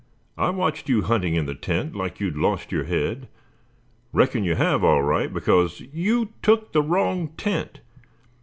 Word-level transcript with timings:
I 0.35 0.49
watched 0.49 0.89
you 0.89 1.03
hunting 1.03 1.35
in 1.35 1.45
the 1.45 1.53
tent 1.53 1.95
like 1.95 2.19
you'd 2.19 2.35
lost 2.35 2.71
your 2.71 2.85
head. 2.85 3.27
Reckon 4.11 4.43
you 4.43 4.55
have, 4.55 4.83
all 4.83 5.03
right, 5.03 5.31
because 5.31 5.79
you 5.93 6.29
took 6.41 6.71
the 6.71 6.81
wrong 6.81 7.27
tent! 7.37 7.81